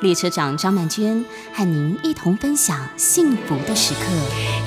[0.00, 4.00] 列车长张曼娟和您一同分享幸福的时刻。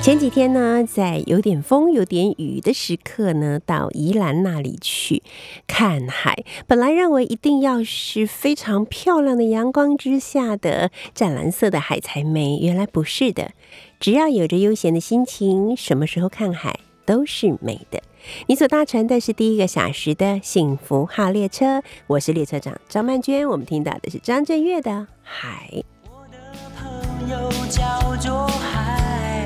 [0.02, 5.22] 前几天呢，在有点风、有点雨的时刻呢，到宜兰那里去
[5.66, 6.44] 看海。
[6.66, 13.52] 本来认为一定要是非常漂亮的阳光之下的湛蓝色的海才美，原来不是的。
[14.00, 18.02] 只要有着悠闲的心情，什么时候看海都是美的。
[18.46, 23.48] 你所搭乘的是第一个小时的幸福号列车，我是列车长张曼娟。
[23.48, 24.90] 我们听到的是张震岳的
[25.22, 25.68] 《海》。
[26.04, 26.38] 我的
[26.76, 29.44] 朋友叫做海，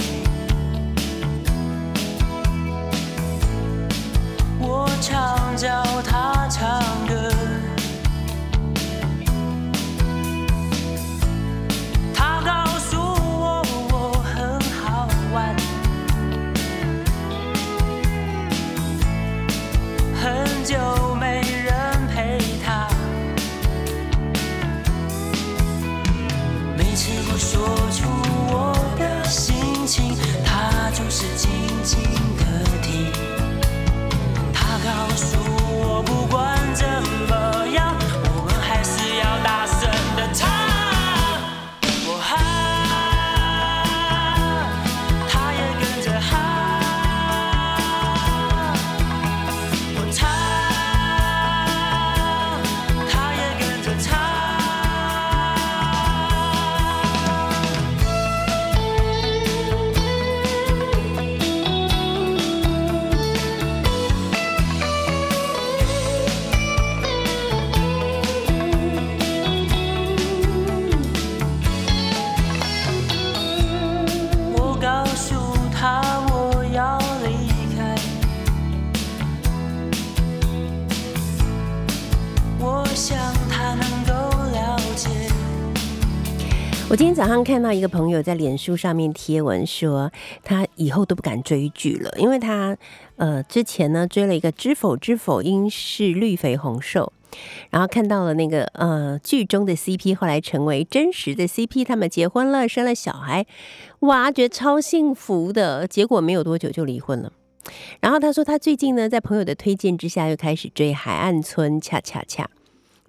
[4.60, 7.51] 我常叫他唱歌。
[20.62, 21.01] 很
[87.22, 90.10] 早上看到一个朋友在脸书上面贴文说，
[90.42, 92.76] 他以后都不敢追剧了，因为他
[93.14, 97.12] 呃之前呢追了一个《知否知否，应是绿肥红瘦》。
[97.70, 103.46] 然后看到了那个呃剧中的 CP，后来成为真实的 CP，他们结婚了，生了小孩，
[104.00, 105.86] 哇，觉得超幸福的。
[105.86, 107.32] 结果没有多久就离婚了。
[108.00, 112.42] 然后他说，他最近呢，在朋友的推荐之下，又开始追《海岸村恰恰恰》，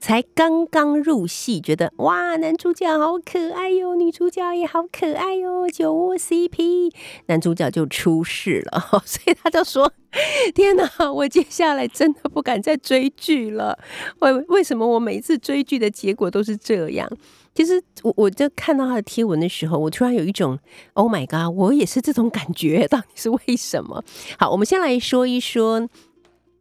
[0.04, 6.92] 才刚刚入戏，觉得哇，男主角好可爱哟，女主角也好可爱哟，酒窝 CP，
[7.28, 9.90] 男主角就出事了， 所以他就说
[10.54, 13.80] ：“天哪，我接下来真的不敢再追剧了。
[14.20, 17.10] 为为什么我每一次追剧的结果都是这样？”
[17.56, 20.60] 其实我我就看到他的贴文的时候，我突然有一种
[20.96, 24.04] “Oh my god”，我也是这种感觉，到底是为什么？
[24.38, 25.88] 好，我们先来说一说。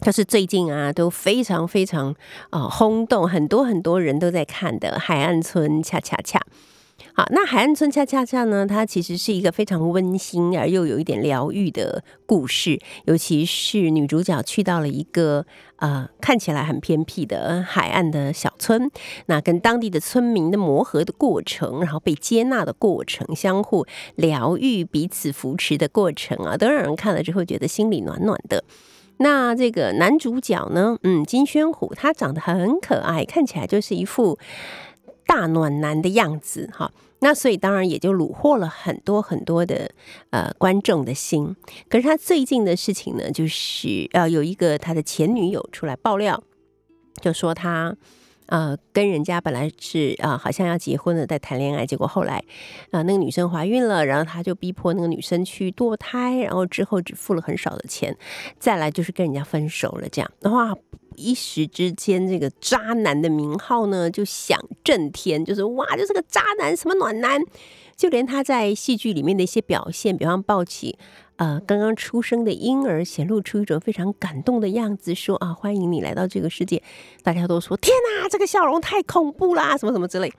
[0.02, 2.14] 就是最近啊，都非常非常
[2.50, 6.38] 啊、轰动，很多很多人都在看的《海岸村恰恰恰》。
[7.14, 15.44] 好，那《海岸村恰恰恰》呢，它其实是一个非常温馨而又有一点疗愈的故事，尤其是女主角去到了一个
[15.76, 18.90] 呃看起来很偏僻的海岸的小村，
[19.26, 23.86] 那跟当地的村民的磨合的过程，然后被接纳的过程，相互
[24.16, 28.64] 疗愈、彼此扶持的过程啊，都让人看了之后觉得心里暖暖的。
[29.22, 34.38] 那这个男主角呢，嗯，金宣虎，他长得很可爱，看起来就是一副
[35.26, 36.92] 大暖男的样子哈。
[37.20, 39.92] 那所以当然也就虏获了很多很多的
[40.30, 41.54] 呃观众的心。
[41.88, 46.42] 可是他最近的事情呢，就是呃有一个他的前女友出来爆料，
[47.20, 47.96] 就说他
[48.46, 52.42] 啊跟人家本来是啊、好像要结婚了，在谈恋爱，结果后来
[52.90, 58.16] 啊、那个女生怀孕了，然后他就逼迫那个女生去堕胎，然后之后只付了很少的钱，
[58.58, 60.74] 再来就是跟人家分手了，这样的话。
[61.22, 67.40] 一时之间，这个渣男的名号呢就响震天，就是哇，就是个渣男，什么暖男，
[67.96, 70.98] 就连他在戏剧里面的一些表现，比方抱起
[71.36, 76.82] 呃刚刚出生的婴儿，显露出一种非常感动的样子，说啊欢迎你来到这个世界，
[77.22, 80.32] 大家都说天哪，这个笑容太恐怖啦，什么什么之类。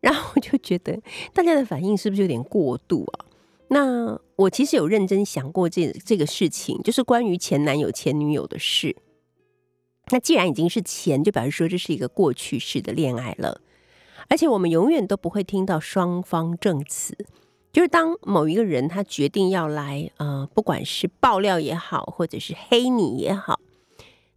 [0.00, 1.00] 然后我就觉得
[1.32, 3.24] 大家的反应是不是有点过度啊？
[3.68, 8.94] 那我其实有认真想过这这个事情，就是关于前男友、前女友的事。
[10.08, 13.60] 那既然已经是前，就表示说这是一个过去式的恋爱了。
[14.28, 17.16] 而且我们永远都不会听到双方证词。
[17.72, 23.58] 就是当某一个人他决定要来，呃，不管是爆料也好，或者是黑你也好，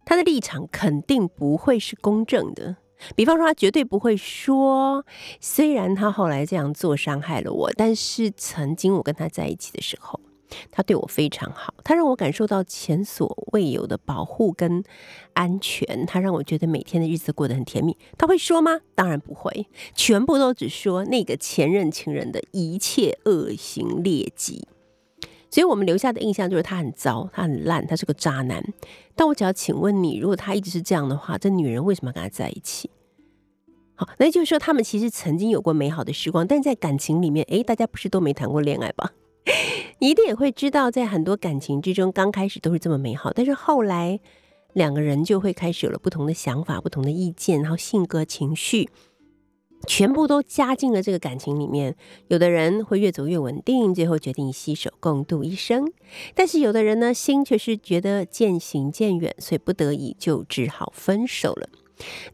[0.04, 2.76] 他的立场肯定不会是公正的。
[3.14, 5.06] 比方说，他绝对不会说，
[5.40, 10.18] 虽然他后来这样做伤害了我，但是曾经我跟他在一起的时候。
[10.70, 14.82] 他对我非常好，他让我感受到前所未有的保护跟
[15.32, 17.96] 安全，他让我觉得每天的日子过得很甜蜜。
[18.16, 18.80] 他会说吗？
[18.94, 24.66] 当然不会，全部都只说那个前任情人的一切恶行劣迹。
[25.50, 28.62] 所以我们留下的印象就是他很糟，他很烂，他是个渣男。
[29.14, 32.90] 但我只要请问你，如果他一直是这样的话，这女人为什么跟他在一起？
[33.94, 39.12] 好，那就是说他们其实曾经有过美好的时光，但在感情里面，诶，大家不是都没谈过恋爱吧？
[40.00, 44.20] 你一定也会知道，在很多感情之中，刚开始都是这么美好，但是后来
[44.72, 48.88] 两个人就会开始有了不同的想法、不同的意见，然后性格、情绪
[49.86, 51.96] 全部都加进了这个感情里面。
[52.28, 55.84] 有的人会越走越稳定，最后决定携手共度一生；
[56.34, 61.68] 但是有的人呢，心却是觉得渐行渐远，所以不得已就只好分手了。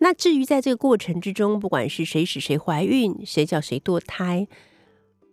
[0.00, 4.46] 那至于在这个过程之中，不管是谁使谁怀孕，谁叫谁堕胎。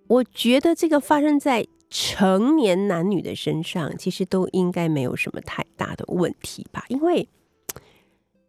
[0.08, 6.86] 我觉得这个发生在成年男女的身上，其实都应该没有什么太大的问题吧？
[6.88, 7.28] 因为，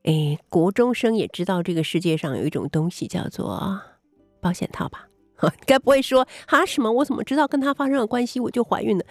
[0.05, 3.81] 哎，国中生也知道这个世界上有一种东西叫做
[4.41, 5.09] 保险套吧？
[5.67, 6.93] 该不会说啊什么？
[6.93, 9.05] 我怎么知道跟他发生了关系我就怀孕了？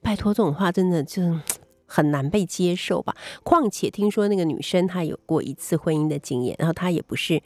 [0.00, 1.40] 拜托，这种话真的就
[1.84, 3.16] 很难被接受吧？
[3.42, 7.42] 况且听说那个女生她有过一次婚姻的经验，然后她也不是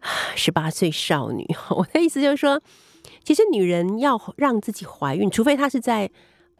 [0.34, 1.46] 十八岁少女。
[1.76, 2.62] 我的意思就是说。
[3.26, 6.08] 其实女人要让自己怀孕，除非她是在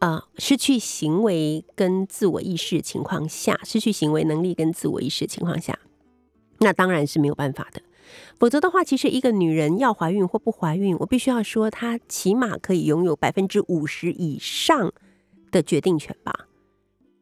[0.00, 5.78] 呃失去行为跟自我意识情况下，失去行为能力跟自我意识情况下，
[6.58, 7.80] 那当然是没有办法的。
[8.40, 14.92] 否则的话，其实一个女人要怀孕或不怀孕，我必须要说，她起码可以拥有百分之五十以上
[15.52, 16.48] 的决定权吧。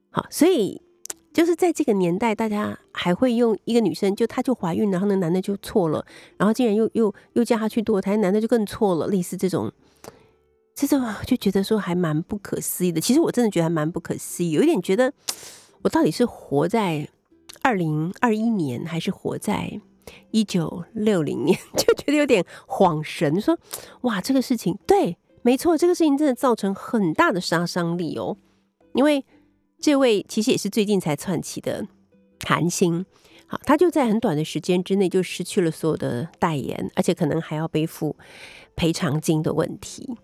[0.08, 0.80] 好，所以。
[1.34, 9.72] 就是在这个年代，大家还会用一个女生，就她就怀孕，然后那男的就错了，然后竟然又又又叫她去堕胎，男的就更错了，类似这种，
[10.76, 13.00] 这种就觉得说还蛮不可思议的。
[13.00, 15.12] 其实我真的觉得还蛮不可思议，有一点觉得
[15.82, 17.08] 我到底是活在
[17.62, 19.80] 二零二一年，还是活在
[20.30, 23.40] 一九六零年， 就觉得有点恍神。
[23.40, 23.58] 说
[24.02, 28.36] 哇，这个事情对，没错，这个事情真的造成很大的杀伤力哦，
[28.94, 29.24] 因为。
[29.84, 31.86] 这位其实也是最近才窜起的
[32.46, 33.04] 韩星，
[33.46, 38.16] 好，他就在很短的时间之内就失去了所有的代言，而且可能还要背负
[38.74, 40.16] 赔偿金的问题。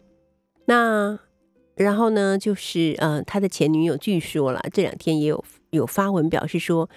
[0.65, 1.19] 那
[1.75, 6.89] 然后呢，就是呃，他的前女友据说了，这两天也有有发文表示说，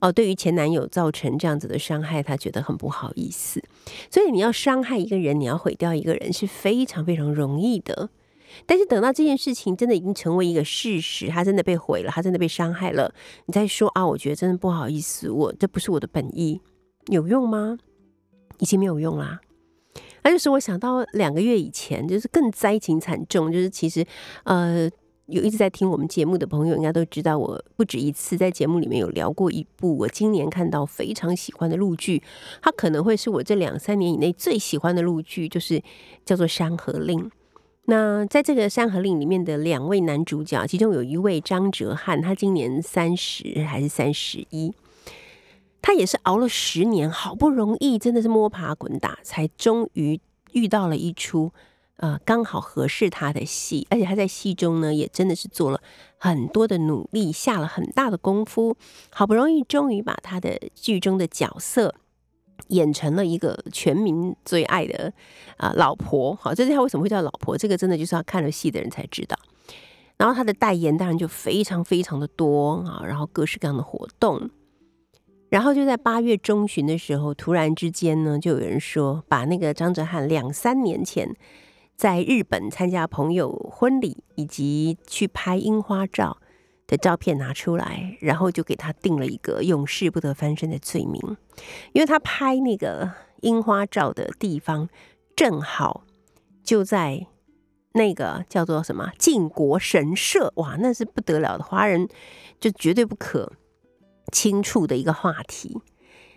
[0.00, 3.62] 哦，对于前男友造成这样子的伤害，他觉得很不好意思。
[4.10, 8.10] 所以你要伤害一个人，你要毁掉一个人是非常非常容易的。
[8.66, 13.12] 但是等到这件事情真的已经成为一个事实，他真的被毁了，他真的被伤害了，
[13.46, 16.60] 你再说啊，我觉得真的不好意思，我这不是我的本意，
[17.06, 17.78] 有用吗？
[18.58, 19.40] 已经没有用啦。
[20.22, 24.06] 那就是我想到两个月以前，就是更灾情惨重，就是其实
[24.44, 24.88] 呃，
[25.26, 32.22] 有一直在听我们节目的朋友应该都知道，我不止一次在节目里面有聊过一部我今年看到非常喜欢的陆剧，
[32.62, 35.82] 它可能会是我这两三年以内最喜欢的陆剧，就是
[36.24, 37.20] 叫做《山河令》。
[37.86, 44.72] 那在这个《山河令》里面的两位男主角，其中有一位张哲瀚，他今年三十还是三十一，
[45.82, 50.18] 他也是熬了十年，好不容易真的是摸爬滚打，才终于
[50.52, 51.52] 遇到了一出
[51.98, 55.78] 呃刚好合适他的戏，而且他在戏中呢也真的是做了
[56.16, 58.78] 很多的努力，下了很大的功夫，
[59.10, 61.94] 好不容易终于把他的剧中的角色。
[62.68, 65.12] 演成了一个全民最爱的
[65.56, 67.56] 啊老婆，好，这是他为什么会叫老婆？
[67.56, 69.36] 这个真的就是要看了戏的人才知道。
[70.16, 74.50] 然后他的代言当然就非常非常的多啊，然后各式各样的活动。
[75.50, 81.34] 然后就在八月中旬的时候，突然之间呢，就有人说把那个张哲瀚两三年前
[81.96, 86.38] 在日本参加朋友婚礼以及去拍樱花照。
[86.94, 91.20] 的照片拿出来，然后就给他定了一个永世不得翻身的罪名，
[91.92, 93.10] 因为他拍那个
[93.40, 94.88] 樱花照的地方
[95.34, 96.04] 正好
[96.62, 97.26] 就在
[97.94, 102.08] 那个叫做什么靖国神社，哇，那是不得了的，华人
[102.60, 103.52] 就绝对不可
[104.30, 105.80] 轻触的一个话题。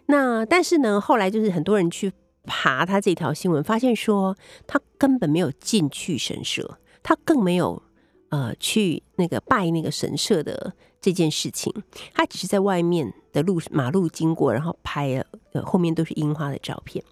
[0.07, 2.11] 那但是呢，后来就是很多人去
[2.45, 4.35] 爬他这条新闻，发现说
[4.65, 7.83] 他根本没有进去神社，他更没有。
[8.29, 11.73] 呃，去那个拜那个神社的这件事情，
[12.13, 17.03] 他只是在外面的路马路经过，然后拍了，呃，后面都是樱花的照片。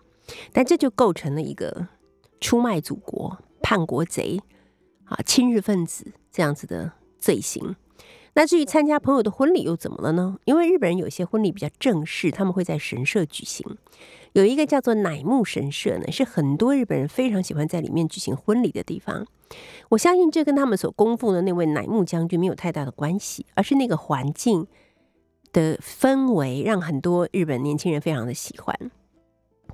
[0.51, 1.87] 但这就构成了一个
[2.41, 4.41] 出卖祖国、叛国贼
[5.05, 7.75] 啊、亲日分子这样子的罪行。
[8.35, 10.37] 那至于参加朋友的婚礼又怎么了呢？
[10.43, 13.65] 因为日本人有些婚礼比较正式，他们会在神社举行。
[14.33, 19.25] 有一个叫做乃木神社呢，是很多日本人非常喜欢在里面举行婚礼的地方。
[19.89, 24.67] 我相信这跟他们所供奉的那位乃木将军没有太大的关系，而是那个环境
[25.53, 28.77] 的氛围让很多日本年轻人非常的喜欢。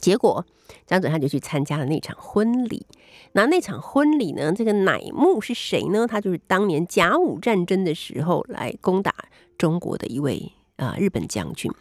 [0.02, 0.46] 结果
[0.86, 2.86] 张准他就去参加了那场婚礼。
[3.34, 6.08] 那那场婚礼呢，这个乃木是谁呢？
[6.08, 9.14] 他就是当年甲午战争的时候来攻打
[9.58, 11.72] 中国的一位啊日本将军。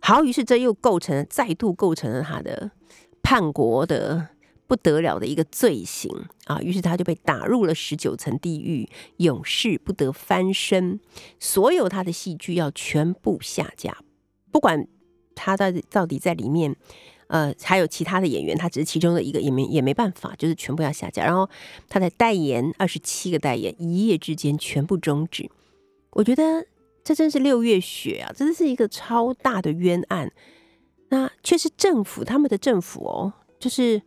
[0.00, 2.70] 好，于是这又构成了，再度构成了他的
[3.22, 4.28] 叛国的
[4.68, 6.10] 不得了的一个罪行
[6.44, 6.60] 啊！
[6.60, 11.00] 于是他就被打入了十九层地狱，永世不得翻身。
[11.40, 13.96] 所有他的戏剧要全部下架，
[14.52, 14.86] 不管
[15.34, 16.76] 他到底到底在里面，
[17.28, 21.24] 呃，还有其他的演员，他只是其中的一个，也没也没办法，就是全部要下架。
[21.24, 21.48] 然后
[21.88, 25.50] 他的代言二十七个代言，一夜之间全部终止。
[26.10, 26.66] 我觉得。
[27.04, 28.30] 这真是六月雪啊！
[28.36, 30.30] 真的是一个超大的冤案。
[31.08, 34.02] 那却是政府，他们的政府哦，就是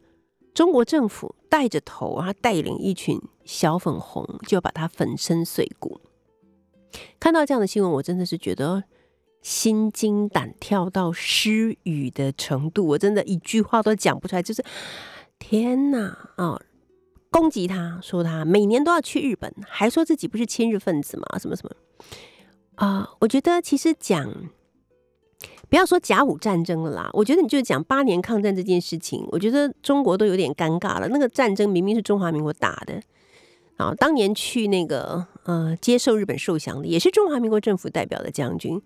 [0.54, 6.00] 中国政府带着头啊，带领一群小粉红，就要把它粉身碎骨。
[7.20, 8.84] 看到这样的新闻，我真的是觉得
[9.42, 14.44] 心惊胆跳到失语的程度，我真的一句话都讲不出来。
[14.44, 14.64] 就是
[15.40, 16.62] 天哪啊！
[17.32, 21.40] 攻击他说他每年都要去日本，还说自己不是亲日分子嘛？
[21.40, 21.72] 什么什么？
[22.76, 24.30] 啊，我觉得其实讲，
[25.70, 31.08] 不要说甲午战争了啦，我觉得你就讲八年抗战这件事情，我觉得中国都有点尴尬了。
[31.08, 33.02] 那个战争明明是中华民国打的，
[33.78, 38.82] 啊，当年去那个呃接受日本受降的也是中华民国政府代表的将军，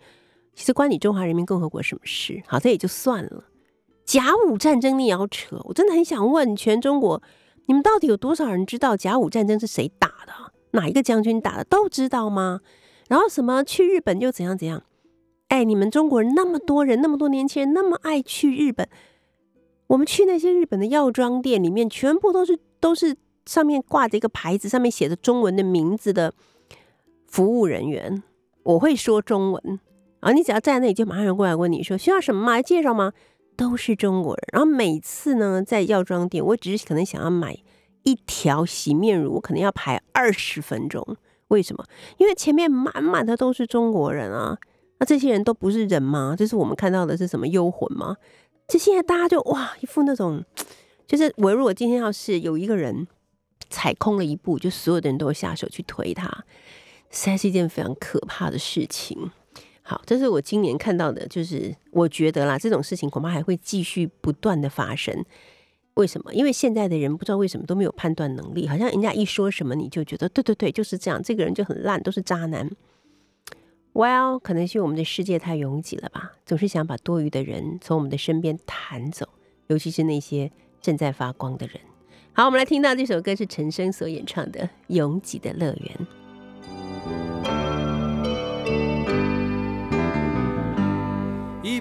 [0.55, 2.41] 其实关你中华人民共和国什么事？
[2.47, 3.43] 好，这也就算了。
[4.05, 7.21] 甲午战争你也要扯，我真的很想问全中国，
[7.65, 10.53] 你们到底有多少人知道甲午战争是谁打的？
[10.71, 11.63] 哪一个将军打的？
[11.63, 12.61] 都知道吗？
[13.07, 14.83] 然后什么去日本就怎样怎样，
[15.49, 18.87] 哎，你们中国人那么多人，那么多年轻人那么爱去日本，
[19.87, 26.33] 我们去那些日本的药妆店里面，全部都是都是上面挂着一个牌子，上面写着中文的名字的
[27.27, 28.23] 服务人员。
[28.63, 29.79] 我会说中文，
[30.25, 32.59] 啊你只要在那里，就马上人过来问你说需要什么吗？
[32.59, 33.13] 介绍吗？
[33.55, 34.43] 都是中国人。
[34.53, 37.55] 然后每次呢，在药妆店，我只是可能想要买
[38.01, 41.15] 一条洗面乳，我可能要排二十分钟。
[41.49, 41.85] 为什么？
[42.17, 44.57] 因为前面满满的都是中国人啊！
[44.97, 46.35] 那这些人都不是人吗？
[46.35, 48.17] 就是我们看到的是什么幽魂吗？
[48.67, 50.43] 就现在大家就哇，一副那种，
[51.05, 53.07] 就是我如果今天要是有一个人
[53.69, 56.25] 踩空了一步，就所有的人都会下手去推他，
[57.11, 59.29] 实在是一件非常可怕的事情。
[59.87, 65.23] 好，这是我今年看到的，就是我觉得啦，这种事情恐怕还会继续不断的发生。
[65.93, 66.33] 为什么？
[66.33, 72.67] 因为现在的人不知道为什么都没有判断能力，好像人家一说什么你就觉得对对对，就是这样，这个人就很烂，都是渣男。
[73.93, 79.29] Well，可能是我们的世界太拥挤了吧，总是想把多余的人从我们的身边弹走，
[79.67, 80.51] 尤其是那些
[80.81, 81.79] 正在发光的人。
[82.33, 85.95] 好，我们来听到这首歌是陈升所演唱的《拥挤的乐园》。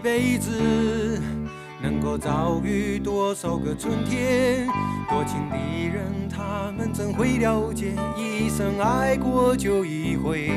[0.05, 1.23] 一辈子。
[1.81, 4.67] 能够遭遇多少个春天？
[5.09, 10.51] 多情的人，他们怎会了解一生爱过就一回？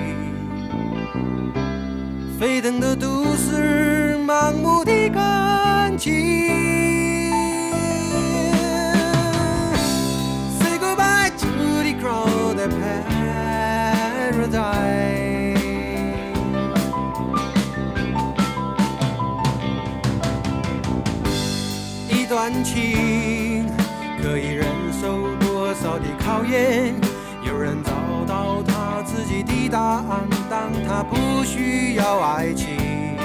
[2.38, 6.87] 沸腾的都市，盲目的感情。
[22.50, 23.68] 感情
[24.24, 26.96] 可以忍受多少的考验？
[27.46, 27.92] 有人找
[28.25, 33.18] 到他自己的答案，当他不需要爱情。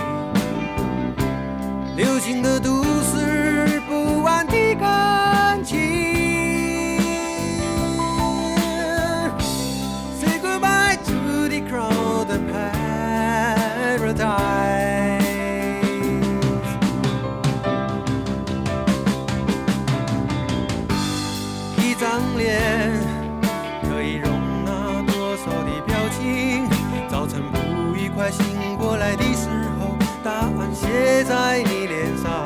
[1.96, 4.86] 流行的都市，不安的歌
[28.22, 29.48] 快，醒过来的时
[29.80, 32.44] 候，答案写在你脸上。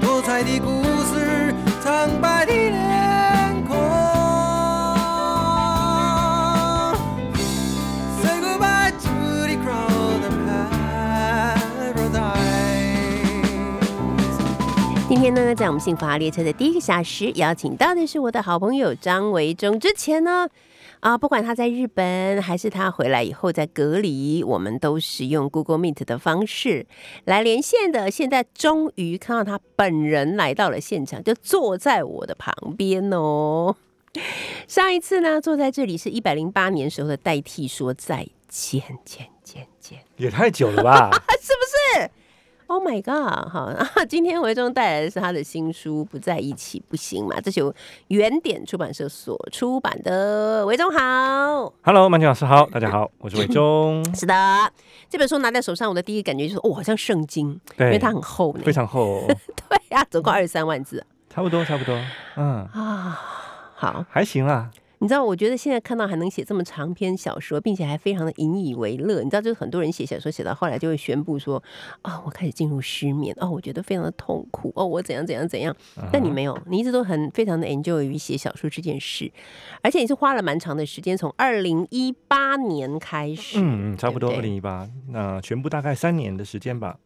[0.00, 3.78] 多彩的故事，苍白的脸孔。
[15.08, 19.78] 今天呢，在我们幸福号列车的第一个小时，邀请到的是我的好朋友张维忠。
[19.78, 20.48] 之前呢，
[21.00, 26.86] 啊，不管他在日本还是他回来以后在隔离，我们都是用 Google Meet 的方式
[27.24, 28.10] 来连线的。
[28.10, 33.76] 现在终于看到他本人来到了现场，就坐在我的旁边哦。
[34.68, 41.10] 上一次呢，坐在这里是一百零八年时候的代替说再见，见见见，也太久了吧？
[41.40, 42.10] 是不是
[42.70, 43.48] ？Oh my god！
[43.50, 47.74] 好，然 后今天维中带来的是他的新书《不在一起不行嘛》，这是由
[48.06, 50.64] 原点出版社所出版的。
[50.66, 54.04] 维中好，Hello，曼婷老师好，大家好，我是伟忠。
[54.14, 54.72] 是的，
[55.08, 58.60] 这本书拿在手上，我的第一感觉就是哦，好像圣经，因对为它很厚呢。
[58.64, 59.26] 非常厚，
[59.68, 62.00] 对呀、总共二十三万字差不多，差不多，
[62.36, 63.20] 嗯，啊。
[63.74, 64.70] 好，还行啦。
[65.02, 69.22] 你知道，我觉得现在看到还能写这么长篇小说，并且还非常的引以为乐。
[69.22, 71.62] 你知道，就是很多人写小说写到后来就会宣布说，
[72.02, 75.74] 啊、我开始进入失眠，哦，我觉得非常的痛苦，哦，我怎样怎样怎样。
[76.12, 79.32] 但你没有，你一直都很非常的 enjoy 于写小说这件事，
[79.82, 86.98] 而且你是花了蛮长的时间，从二零一八年开始，嗯嗯，差不多二零一八，那全部大概三年的时间吧。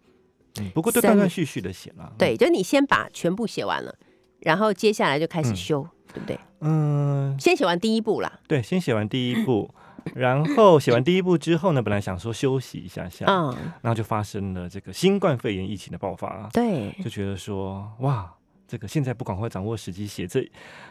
[0.60, 2.12] 嗯，不过都断断续续的写了。
[2.18, 3.94] 对，就是你先把全部写完了，
[4.40, 6.38] 然后接下来就开始嗯修，对不对？
[6.60, 9.68] 嗯，先写完第一步啦，对，先写完第一步，
[10.14, 18.32] 然后写完第一步之后呢，本来想说休息一下下，嗯，然后就发生了这个新冠肺炎疫情的爆发，对，就觉得说哇。
[18.66, 20.40] 这个现在不赶快掌握时机写这，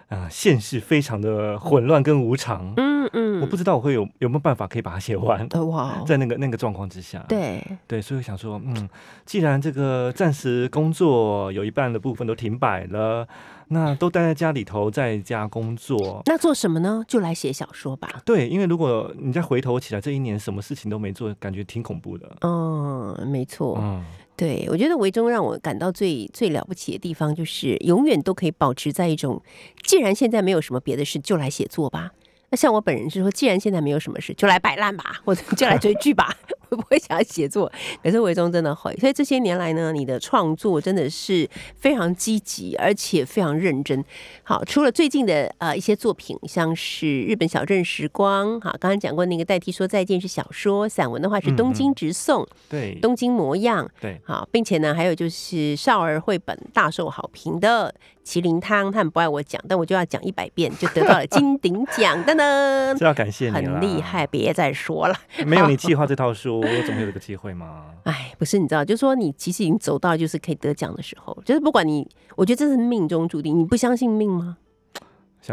[0.08, 8.88] 啊、现世非常的混乱跟无常，嗯嗯，我不知道我会有有没有办法可以把它写完，呃哇哦，在那个那个状况之下，对，对，所以我想说，嗯，
[9.26, 13.28] 既然这个暂时工作有一半的部分都停摆了，
[13.74, 16.22] 那都待在家里头，在家工作。
[16.26, 17.04] 那做什么呢？
[17.08, 18.22] 就来写小说吧。
[18.24, 22.30] 对，因为如果你再回头起来，这一年什么事情都没做，感觉挺恐怖的。
[22.42, 24.06] 嗯，没错，嗯，
[24.38, 29.42] 对我觉得维中让我感到最最了不起的地方，就是永远都可以保持在一种，
[29.84, 32.12] 既然现在没有什么别的事，就来写作吧。
[32.52, 36.32] 那像我本人是说，既然现在没有什么事，就来摆烂吧，或者就来追剧吧，
[36.74, 37.72] 我不会想要写作。
[38.04, 44.04] 可是维中真的会，所以这些年来呢，你的创作真的是非常积极，而且非常认真。
[44.44, 57.94] 好，除了最近的呃一些作品，像是日本小镇时光，好，刚刚讲过那个代替说再见是小说，散文的话是嗯东京嗯直送、对，东京模样，对，好，并且呢，还有就是少儿绘本大受好评的
[58.30, 64.28] 《麒麟汤》，他们不爱我讲，但我就要讲一百遍，就得到了金鼎奖的呢这， 要感谢你很厉害，。
[64.34, 65.16] 别再说了。
[65.46, 67.86] 没有你计划这套书，我怎么会有这个机会嘛？
[68.04, 73.58] 哎，不是，你知道，就是说你其实已经走到就是可以得奖的时候，就是不管你，我觉得这是命中注定。
[73.58, 74.58] 你不相信命吗？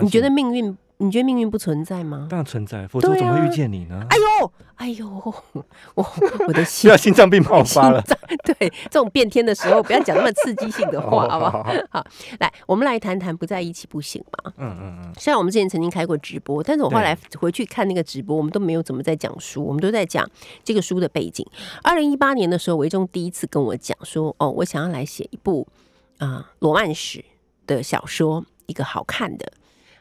[0.01, 0.77] 你觉得命运？
[1.03, 2.27] 你觉得命运不存在吗？
[2.29, 4.05] 当然存在，否则怎么会遇见你呢？
[4.11, 5.35] 哎呦，哎呦，
[5.95, 6.07] 我
[6.47, 8.05] 我的需心要心脏病爆发了。
[8.45, 11.63] 对，这种变天的时候，不要讲那么刺激性的话，好不好？
[11.65, 11.73] 好？
[11.91, 12.07] 好，
[12.41, 14.53] 来，我们来谈谈不在一起不行嘛。
[14.59, 20.29] 嗯嗯嗯，虽然我们之前曾经开过直播，但是我后对来回去看那个直播，我们都没有怎么在讲书，我们都在讲
[20.63, 21.47] 这个书的背景。
[21.83, 25.67] 二零一八年的时候，维中第一次跟我讲说，哦，我想要来写一部
[26.19, 27.25] 啊、罗曼史
[27.67, 29.51] 的小说，一个好看的。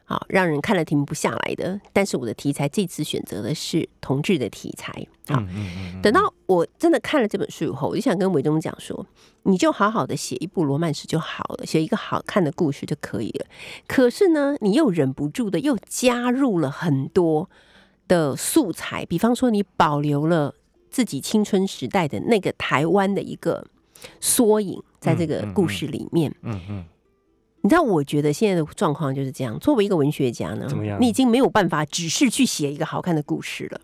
[0.10, 1.80] 好，让人看了停不下来的。
[1.94, 4.92] 但是我的题材这次选择的是同志的题材。
[5.28, 5.40] 好，
[6.02, 9.06] 等到我真的看了这本书以后，我就想跟韦忠讲说，
[9.44, 13.46] 你就好好的写一部罗曼史就好了，写一个好看的故事就可以了。
[13.88, 17.48] 可是呢，你又忍不住的又加入了很多
[18.08, 20.56] 的素材，比方说你保留了
[20.90, 23.68] 自己青春时代的那个台湾的一个
[24.20, 26.34] 缩影，在这个故事里面。
[26.42, 26.86] 嗯嗯，
[27.62, 29.60] 你知道，我觉得现在的状况就是这样。
[29.60, 33.82] 作为一个文学家呢怎么样，你已经没有办法只是去写一个好看的故事了。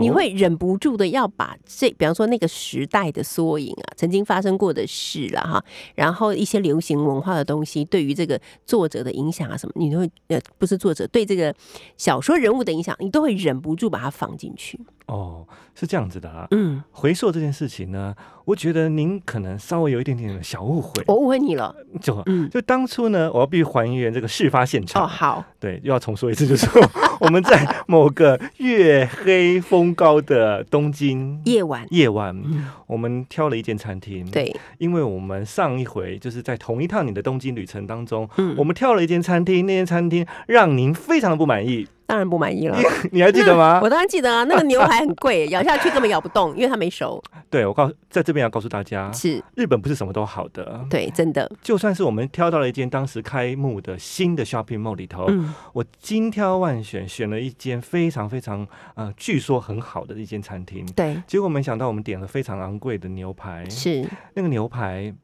[0.00, 11.54] 你哦会忍不住的要把这，比方说那个时代的缩影啊，曾经发生过的事了哈，然后一些流行文化的东西对于这个作者的影响啊什么，你都会呃不是作者对这个
[11.96, 14.78] 小说人物的影响，你都会忍不住把它放进去。
[15.06, 16.48] 哦，是这样子的啊。
[16.50, 18.14] 嗯，回溯这件事情呢，
[18.46, 20.90] 我觉得您可能稍微有一点点的小误会。
[21.06, 21.74] 我误会你了。
[22.00, 25.04] 就嗯，就当初呢，我要必须还原这个事发现场。
[25.04, 26.80] 哦，好，对，又要重说一次，就是说
[27.24, 42.78] 我们在某个月黑风高的东京 夜晚，夜晚，嗯，我们挑了一间餐厅。，对，因为我们上一回就是在同一趟你的东京旅程当中，嗯，我们挑了一间餐厅，那间餐厅让您非常的不满意，当然不满意了。
[43.12, 43.88] 你还记得吗 我？
[43.88, 47.22] 当然记得啊，那个牛 排很贵，咬下去根本咬不动，因为它没熟。
[47.50, 50.84] 对，我告诉在这边要告诉大家，是，日本不是什么都好的。
[50.90, 60.84] 对，真的，就算是我们挑到了一间当时开幕的新的 shopping mall 里头，嗯，我精挑万选，选了一间非常非常呃，据说很好的一间餐厅。
[60.94, 65.14] 对，结果没想到我们点了非常昂贵的牛排，是，那个牛排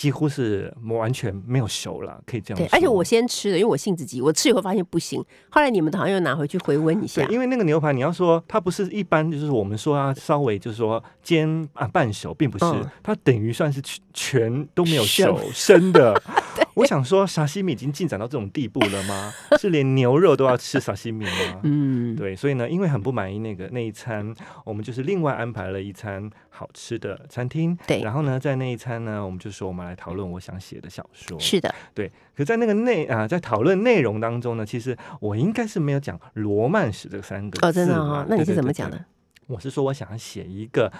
[0.00, 7.34] 几乎是完全没有熟了，可以这样对，而且我先吃的，因为我性子急，我吃以后发现不行，后来你们好像又拿回去回温一下对，。
[7.34, 16.18] 因为那个牛排，你要说它不是一般，就是我们说啊，稍微就是说煎啊半熟，并不是，嗯它等于算是全全都没有熟 生的。
[16.74, 19.30] 我想说，沙西米已经进展到这种地步了吗？
[19.60, 21.60] 是连牛肉都要吃沙西米吗？
[21.64, 24.34] 嗯，对，所以呢，因为很不满意那个那一餐，
[24.64, 27.76] 我们就是另外安排了一餐好吃的餐厅。
[27.86, 31.38] 对然后呢，在那一餐呢，我们就说我们来讨论我想写的小说。
[31.40, 39.02] 是的，对，可在那个内啊，在讨论内容当中呢，其实我应该是没有讲罗曼史这三个字哦，真的啦哦，那你是怎么讲的？
[39.46, 40.92] 我是说我想要写一个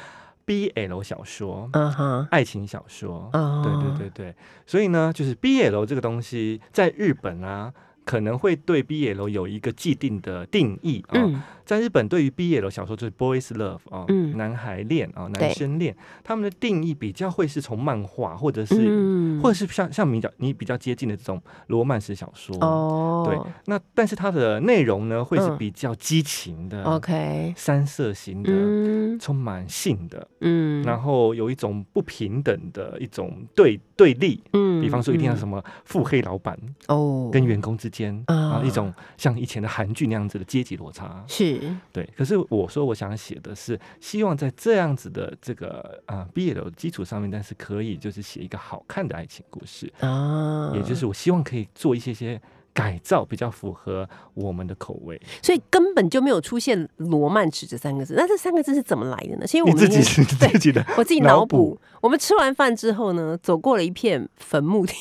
[0.46, 3.30] BL 小说，嗯哼，爱情小说。
[3.32, 4.34] 哦，对对对对，
[4.66, 7.72] 所以呢，就是 BL 这个东西，在日本啊，
[8.04, 11.14] 可能会对 BL 有一个既定的定义啊。
[11.14, 14.36] 嗯，在日本，对于 BL 小说就是 boys love 啊，嗯。
[14.36, 15.40] 男孩恋啊，对。
[15.46, 19.40] 男生恋，他们的定义比较会是从漫画或者是、嗯。
[19.42, 22.56] 或者是像像比较你比较接近的这种罗曼史小说。
[22.60, 29.18] 哦，对，那但是它的内容呢，会是嗯比较激情的、，OK，三色型的、嗯。
[29.18, 34.42] 充满性的，嗯，然后有一种不平等的一种对对立。
[34.52, 35.36] 嗯比方说，一定要嗯。
[35.36, 36.58] 什么腹黑老板
[36.88, 41.22] 哦，跟员工之间啊，啊一种像以前的韩剧那样子的阶级落差。
[41.26, 41.61] 是
[41.92, 52.40] 对，可是我说我想写的是，希望在这样子的这个啊 BL 的基础上面，但是可以就是写一个好看的爱情故事，啊，也就是我希望可以做一些些
[52.72, 55.20] 改造，比较符合我们的口味。
[55.42, 58.14] 所以根本就没有出现罗曼史这三个字。
[58.16, 59.46] 那这三个字是怎么来的呢？
[59.46, 61.79] 是因为我们自己是 自己的我自己脑脑补。
[62.00, 64.94] 我们吃完饭之后呢，走过了一片坟墓地，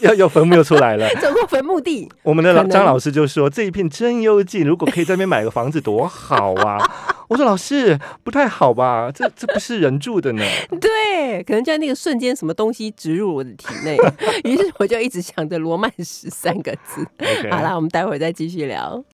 [0.06, 1.08] 要要坟墓又出来了。
[1.20, 6.78] 走过坟墓地，我们的老张老师就说：“这一片真幽静，如果可以在那边买个房子，多好啊！”
[7.28, 9.10] 我说：“老师，不太好吧？
[9.14, 10.42] 这这不是人住的呢。
[10.80, 13.96] 对，可能在那个瞬间，什么东西植入我的体内，
[14.44, 17.06] 于是我就一直想着罗曼史三个字。
[17.50, 19.04] 好啦，我们待会儿再继续聊。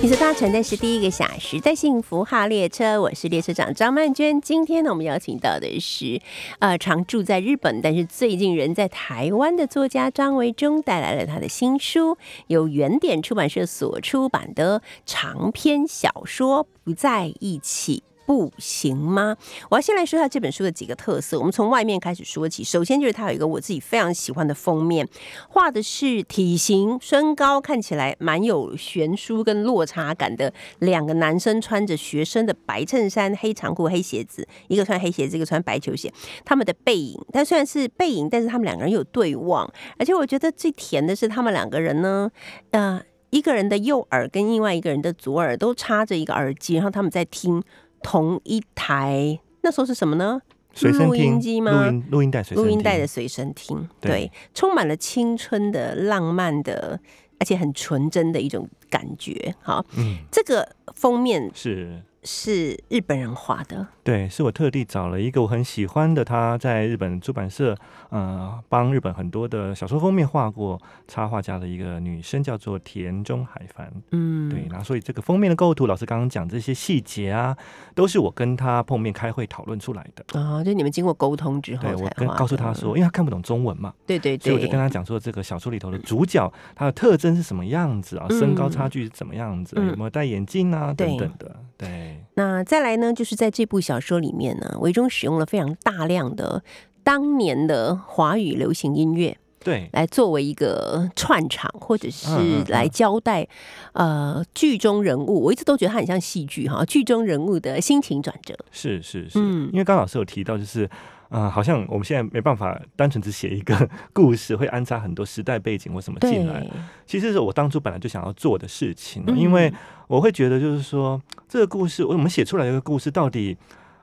[0.00, 4.40] 你是搭乘的是第一个小时的幸福号列车，我是列车长张曼娟。
[4.40, 6.20] 今天呢，我们邀请到的是
[6.60, 18.04] 呃常住在日本，但是最近人在台湾的作家张维忠，带来了他的新书，由原点出版社所出版的长篇小说《不在一起》。
[18.28, 19.34] 不行吗？
[19.70, 21.38] 我要先来说一下这本书的几个特色。
[21.38, 22.62] 我们从外面开始说起。
[22.62, 25.08] 首先就是它有一个我自己非常喜欢的封面，
[25.48, 36.12] 画的是体型、身高看起来蛮有悬殊跟落差感的两个男生，穿着学生的白衬衫、黑长裤、黑鞋子，一个穿黑鞋子，一个穿白球鞋。
[36.44, 39.66] 他们的背影，但虽然是背影，但是他们两个人有对望，
[39.98, 42.30] 而且我觉得最甜的是他们两个人呢，
[42.72, 43.00] 呃。
[43.30, 47.62] 一个人的右耳跟另外一个人的左耳都插着一个耳机，然后他们在听
[48.02, 50.40] 同一台，那时候是什么呢？
[50.40, 51.72] 录随身听音机吗？
[51.72, 54.10] 录音录音带随录音带的随身听，对。
[54.10, 57.00] 对，充满了青春的、浪漫的，
[57.38, 59.54] 而且很纯真的一种感觉。
[59.60, 60.18] 好，嗯。
[60.30, 62.02] 这个封面是。
[62.24, 67.76] 是日本人画的，对，是我特地找了一个我很喜欢的，他在日本出版社，
[68.08, 73.92] 呃，帮日本很多的小说封面画过插画家的一个女生，叫做田中海帆。
[74.12, 77.54] 嗯，对，然后所以这个封面的构图，老师刚刚讲这些细节啊，
[77.94, 80.40] 都是我跟他碰面开会讨论出来的。
[80.40, 91.56] 啊，就你们经过沟通之后对，我跟告诉他说，因为他看不懂中文嘛，对对对，所以我就跟他讲说，这个小说里头的主角他的特征是什么样子啊，身高嗯差距是怎么样子，嗯有没有戴眼镜啊对等等的。
[91.76, 96.62] 对，那再来呢，就是在这部小说里面呢，维中使用了非常大量的
[97.02, 99.36] 当年的华语流行音乐。
[99.60, 103.46] 对，来作为一个串场，或者是嗯嗯嗯来交代，
[103.92, 108.56] 呃，剧中人物，我一直都觉得它很像戏剧哈，剧中人物的心情转折。
[108.70, 110.88] 是是是，嗯因为刚刚老师有提到，就是。
[111.30, 116.66] 呃，好像我们现在没办法单纯只写一个 故事，会安插很多时代背景或什么进来。
[117.04, 119.70] 其实是我当初本来就想要做的事情、嗯因为
[120.06, 123.54] 我会觉得就是说，这个故事我们写出来一个故事，到底，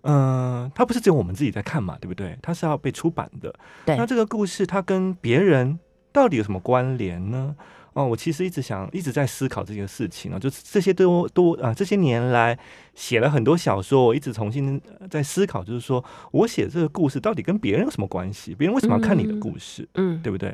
[0.05, 2.37] 嗯、它不是只有我们自己在看嘛，对不对？
[2.41, 3.53] 它是要被出版的。
[3.85, 5.79] 对那这个故事它跟别人
[6.11, 7.55] 到底有什么关联呢？
[7.93, 12.57] 哦，我其实一直想，一直在思考这件事情啊，就是这些都都啊、这些年来
[12.93, 18.53] 写了很多小说，我一直重新呃在思考，就是说我写这个故事到底跟别人有什么关系？
[18.53, 20.53] 别人为什么要看你的故事，嗯对不对？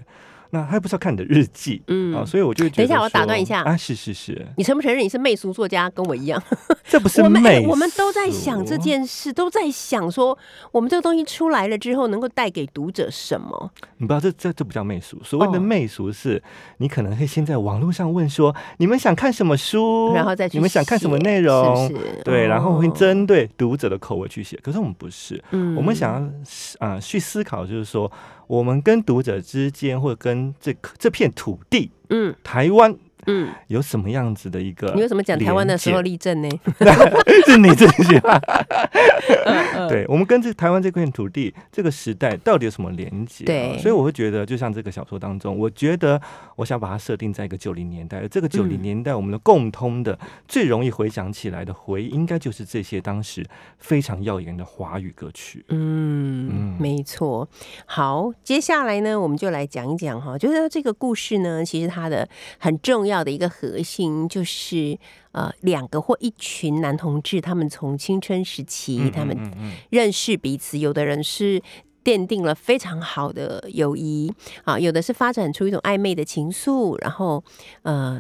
[0.52, 6.42] 那还不是要看你的日记，嗯啊，所以我就等一下我打断一下啊，是是是，你承不承认你是媚俗作家，跟我一样？
[6.86, 10.38] 这不是媚哎我们都在想这件事，都在想说，
[10.72, 13.72] 我们这个东西出来了之后，能够带给读者什么？
[13.98, 16.42] 你不知道这这这不叫媚俗，所谓的哦媚俗是，
[16.78, 24.60] 你可能会先在网络上问说，你们想看什么书，然后再去你们想看什么内容，是是对，然后会哦针对读者的口味去写。
[24.62, 26.22] 可是我们不是，嗯我们想要
[26.80, 28.12] 啊、去思考，就是说，
[28.48, 32.36] 我们跟读者之间，或者跟这这片土地，嗯。
[32.44, 32.96] 台湾
[33.28, 34.92] 嗯，有什么样子的一个？
[34.96, 36.50] 你为什么讲台湾的时候立正呢？
[37.46, 38.40] 是你自己吧？
[39.46, 43.48] 嗯对，我们跟这台湾这片土地、这个时代到底有什么连接、啊？
[43.48, 46.22] 对所以我会觉得，就像这个小说当中，我觉得
[46.56, 53.46] 我想把它设定在一个九零年代，而这个九零嗯年代我们的共通的、最容易回想起来的回忆，应该就是这些当时
[53.78, 55.66] 非常耀眼的华语歌曲。
[55.70, 57.48] 嗯嗯，没错。
[57.86, 62.28] 好，接下来呢，我们就来讲一讲哈，就是这个故事呢，其实它的
[62.60, 64.98] 很重要的一个核心就是
[65.32, 69.38] 呃，两个或一群男同志，他们从青春时期，嗯他们
[69.90, 71.62] 认识彼此，有的人是。
[72.04, 77.44] 奠定了非常好的友谊啊，有的是发展出一种暧昧的情愫，然后
[77.84, 78.20] 呃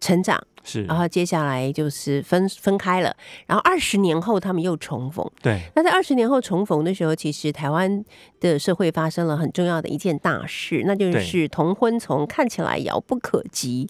[0.00, 8.04] 成长，是，然后接下来就是分分开了，然后二十年后他们又重逢，对，那在二十年后重逢的时候，其实台湾
[8.40, 13.86] 的社会发生了很重要的一件大事，那就是同婚从看起来遥不可及、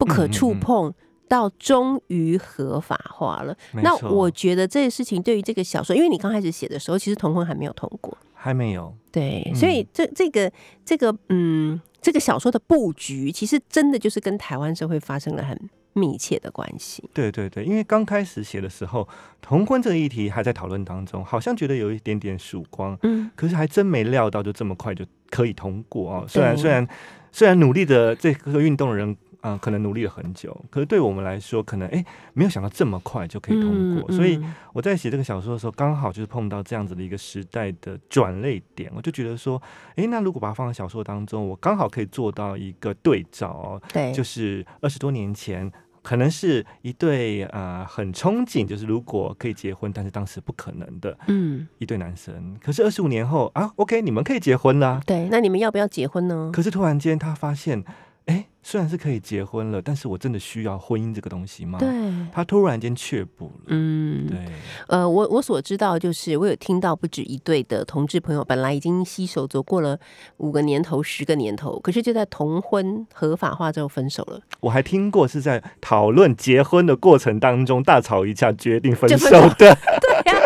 [0.00, 0.92] 不可触碰。
[1.30, 8.92] 到终于合法化了，那我觉得这个事情对于这个小说，因为你刚开始写的时候，其实同婚还没有通过，还没有。
[9.12, 10.50] 对，嗯所以这这个
[10.84, 15.56] 这个嗯，这个小说的布局，其实真的就是跟台湾社会发生了很
[15.92, 17.08] 密切的关系。
[17.14, 19.08] 对对对，因为刚开始写的时候，
[19.40, 26.24] 同婚这个议题还在讨论当中，好像觉得有一点点曙光，嗯，可是还真没料到就这么快就可以通过哦。
[26.26, 26.88] 虽然虽然
[27.30, 29.16] 虽然努力的这个运动的人。
[29.40, 34.04] 啊、可能努力了很久，可是对我们来说，可能哎，没有想到这么快就可以通过。
[34.08, 39.60] 嗯所以嗯我在写这个小说的时候，刚好就是碰到这样子的一个时代的转类点，我就觉得说，
[39.96, 45.70] 哎，那如果把它放在小说当中，我刚好可以做到一个对照哦，对，就是二十多年前，
[46.02, 52.56] 可能是一对呃很憧憬，就是如果可以结婚，但是当时不可能的嗯，一对男生。
[52.62, 55.00] 可是二十五年后啊，OK，你们可以结婚啦。
[55.06, 56.50] 对，那你们要不要结婚呢？
[56.52, 57.82] 可是突然间他发现，
[58.26, 61.78] 哎，虽然是可以结婚了，但是我真的需要婚姻这个东西吗？
[61.78, 61.88] 对，
[62.32, 63.62] 他突然间却步了。
[63.66, 64.38] 嗯，对，
[64.86, 69.98] 呃，我我所知道就是，我有听到不止一对的同志朋友，本来已经携手走过了
[70.36, 74.40] 五个年头、十个年头，可是就在同婚合法化之后分手了。
[74.60, 79.54] 我还听过是在讨论结婚的过程当中大吵一架，决定分手的。
[79.56, 80.39] 对呀、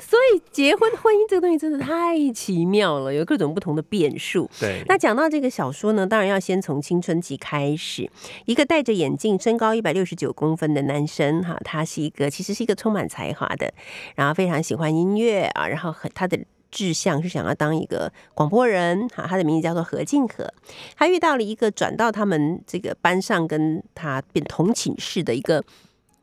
[0.00, 4.48] 所以结婚婚姻这个东西真的太奇妙了，有各种不同的变数。
[4.60, 8.10] 对，那讲到这个小说呢，当然要先从青春期开始。
[8.44, 13.72] 一个戴着眼镜、身高一百六十九公分的男生，哈，他是一个其实是一个充满才华的，
[14.14, 16.38] 然后非常喜欢音乐啊，然后很他的。
[16.68, 20.52] 志向是想要当一个广播人，哈，他的名字叫做何静和。
[20.94, 25.64] 他遇到了一个转到他们这个班上跟他变同寝室的一个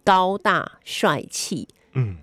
[0.03, 2.17] 高大帅气，嗯，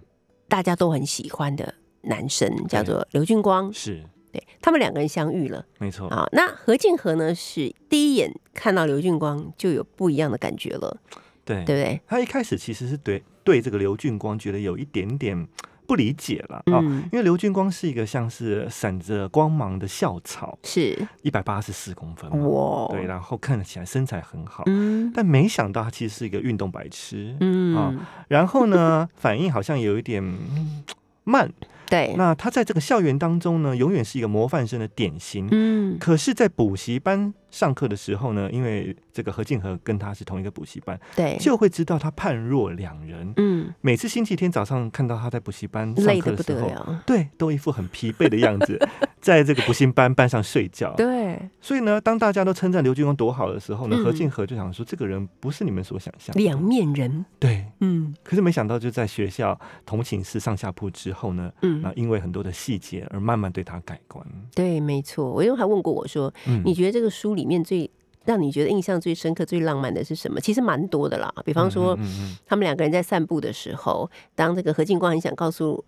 [0.50, 3.72] 大家都很喜欢的男生，叫做刘俊光。
[3.72, 5.64] 是对他们两个人相遇了。
[5.78, 6.08] 没错。
[6.08, 7.34] 啊，那何静和呢？
[7.34, 11.00] 是第一眼看到刘俊光就有不一样的感觉了，
[11.44, 12.00] 对对不对？
[12.06, 15.48] 他一开始其实是对对这个刘俊光觉得有一点点
[15.90, 20.96] 不理解了啊、嗯因为刘俊光是一个像是闪着光芒的校草，是。
[21.22, 25.11] 一百八十四公分，哇，对，然后看起来身材很好，嗯。
[25.12, 27.74] 但没想到他其实是一个运动白痴，嗯。
[27.76, 27.92] 啊，
[28.29, 30.85] 然后呢， 反应好像有一点、嗯
[31.24, 31.50] 慢。
[31.88, 35.48] 对，那他在这个校园当中呢，永远是一个模范生的典型。
[35.50, 35.98] 嗯。
[35.98, 43.32] 可是，在补习班上课的时候呢，因为这个何静和跟他是同一个补习班，对，就会知道他判若两人。
[43.36, 48.78] 嗯每次星期天早上看到他在补习班上课的时候，对，都一副很疲惫的样子，
[49.20, 50.94] 在这个补习班班上睡觉。
[50.96, 56.42] 对，所以呢，当大家都称赞刘俊光多好的时候呢，嗯何静和就想说，这个人不是你们所想象的。
[56.42, 64.24] 两面人，对，嗯可是没想到就在学校同寝室上下铺之后呢，那嗯，因为很多的细节而慢慢对他改观。
[64.54, 65.30] 对，没错。
[65.30, 67.90] 我因为还问过我说，嗯你觉得这个书里面最
[68.24, 70.40] 让你觉得印象最深刻、最浪漫的是什么？
[70.40, 71.98] 其实蛮多的啦，比方说。
[72.46, 75.83] 他们两个人在散步的时候，当这个何敬光很想告诉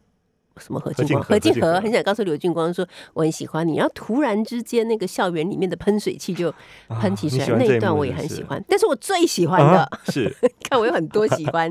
[0.58, 6.48] 什么何敬光，何敬和很想告诉刘俊光说我很喜欢你，然后突然之间那个校园里面的喷水器就
[6.88, 8.62] 啊喷起水来，你喜欢这那一段我也很喜欢。
[8.68, 11.70] 但是我最喜欢的，啊是 看我有很多喜欢，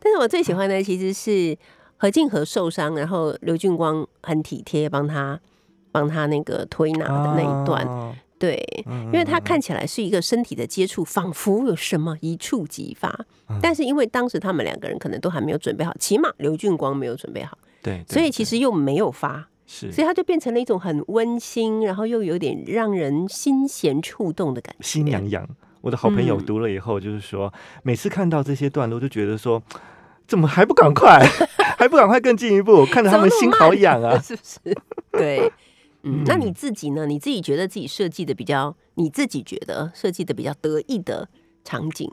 [0.00, 1.56] 但是我最喜欢的其实是
[1.96, 5.38] 何敬和受伤，然后刘俊光很体贴帮他
[5.90, 8.84] 帮他那个推拿的那一段，啊对。
[8.86, 13.08] 嗯因为他看起来是一个身体的接触，仿佛有什么一触即发。
[13.48, 24.86] 嗯但是因为当时他们两个人可能都还没有准备好，起码刘俊光没有准备好，对，所以其对实又没有发，是所以他就变成了一种很温馨，然后又有点让人心弦触动的感觉。
[24.86, 25.48] 心痒痒。
[25.80, 27.52] 我的好朋友嗯读了以后，就是说，
[27.84, 29.62] 每次看到这些段落，就觉得说，
[30.26, 31.24] 怎么还不赶快，
[31.78, 32.84] 还不赶快更进一步？
[32.86, 34.18] 看着他们心好痒啊！
[34.20, 34.76] 是不是？
[35.12, 35.50] 对，
[36.02, 37.06] 嗯嗯，那你自己呢？
[37.06, 41.28] 你自己觉得自己设计的比较，你自己觉得设计的比较得意的
[41.64, 42.10] 场景，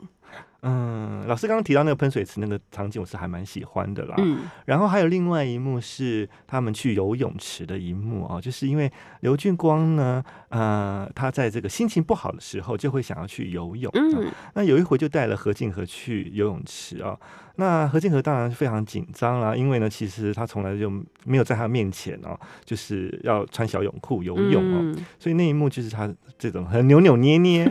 [0.62, 4.16] 嗯，老师刚刚提到那个喷水池那个场景，我是还蛮喜欢的啦。
[4.18, 13.88] 嗯然后还有另外一幕是他们去游泳池的一幕啊，就是因为刘俊光呢，呃，他在这个心情不好的时候就会想要去游泳。
[13.92, 17.16] 啊嗯那有一回就带了何静和去游泳池啊，
[17.56, 20.90] 那何建和当然是非常紧张啦，因为呢，其实他从来就
[21.24, 27.64] 没有在他面前哦、就是要穿小泳裤游泳哦、嗯所以那一幕就是他这种很扭扭捏捏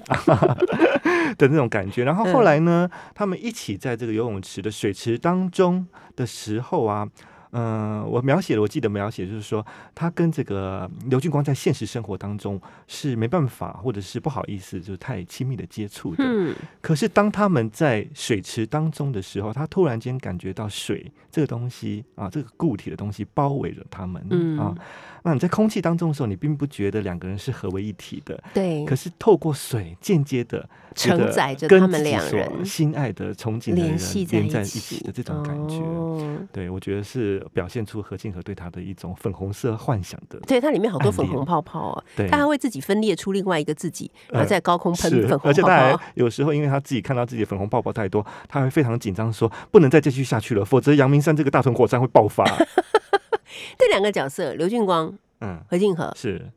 [1.38, 2.04] 的那种感觉。
[2.04, 7.08] 然后后来呢，他们一起在这个游泳池的水池当中的时候啊。
[7.51, 16.23] 嗯、我描写了，我记得描写就是说，他跟这个刘俊光在现实生活当中是没办法，或者是不好意思，就是太亲密的接触的。
[16.25, 24.75] 嗯可是当他们在水池当中的时候，他突然间感觉到水这个东西啊，这个固体的东西包围着他们、嗯啊。
[25.23, 33.97] 那你在空气当中的时候，你并不觉得两个人是合为一体的，对可，是透过水间接的承载着跟他们两人心爱的、憧憬的人
[34.29, 35.77] 连在一起起的这种感觉。
[35.77, 40.39] 哦对，我觉得是表现出何静和对他的一种粉红色幻想的。
[40.41, 45.99] 对，它里面好多粉红泡泡啊，对，它还会自己分裂出另外一个自己，然后呃在高空喷粉，红泡而且他还。
[46.15, 52.43] 有时候，因为他自己看到自己的粉红泡泡太多，他会非常紧张，说不能再继续下去了，否则阳明山这个大屯火山会爆发。
[53.77, 56.51] 这两个角色，刘俊光、嗯，何敬和，是，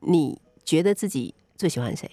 [0.00, 2.10] 你觉得自己最喜欢谁？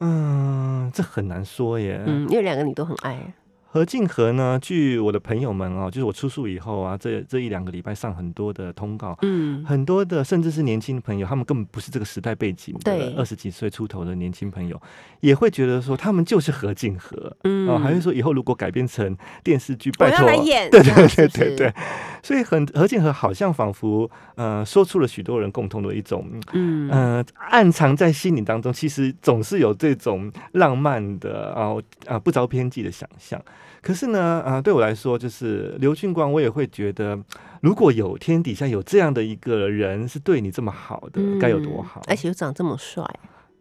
[0.00, 2.02] 嗯，这很难说耶。
[2.06, 3.32] 嗯，因为两个你都很爱。
[3.74, 4.58] 何静和呢？
[4.60, 14.78] 据我的朋友们哦，就是我出书以后啊，这这一两个礼拜上很多的通告，嗯很多的甚至是年轻的朋友，他们根本不是这个时代背景对的，二十几岁出头的年轻朋友，
[15.20, 17.34] 也会觉得说他们就是何静和。
[17.44, 21.74] 嗯哦，还是说以后如果改编成电视剧，拜托要来演，对对对对对，，
[22.22, 31.72] 所以很何静和好像仿佛呃说出了许多人共同的一种嗯呃暗藏在心里当中，其实总是有这种浪漫的啊
[32.04, 33.42] 啊、不着边际的想象。
[33.82, 37.18] 可是呢啊、对我来说，就是刘俊光，我也会觉得，
[37.60, 43.04] 如果有天底下有这样的一个人是对你这么好的，该有多好嗯而且又长这么帅，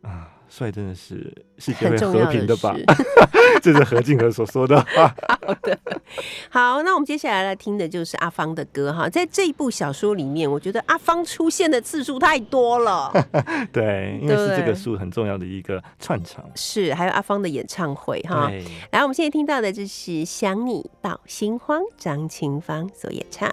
[0.04, 0.31] 啊！
[0.52, 2.76] 帅真的是世界很会和平的吧？
[2.76, 2.86] 是。
[3.64, 5.16] 这是何静和所说的话。
[6.50, 9.08] 好，那我们接下来来听的就是阿芳的歌哈。
[9.08, 13.12] 在这一部小说里面，我觉得阿芳出现的次数太多了，
[13.72, 16.44] 对，因为是这个书很重要的一个串场。
[16.56, 18.48] 是还有阿芳的演唱会哈。
[18.50, 23.50] 对，来，我们现在听到的就是《想你到心慌》，张清芳所演唱。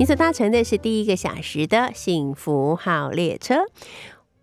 [0.00, 3.66] 你所搭乘的是第一个小时的幸福号列车，